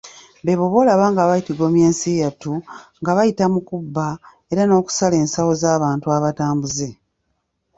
Beebo 0.43 0.65
b'olaba 0.71 1.05
nga 1.11 1.29
batigomya 1.29 1.83
ensi 1.89 2.11
yattu, 2.21 2.53
nga 3.01 3.11
bayita 3.17 3.45
mu 3.53 3.59
kubba 3.67 4.07
era 4.51 4.63
n'okusala 4.65 5.15
ensawo 5.23 5.51
z'abantu 5.61 6.07
abatambuze. 6.17 6.89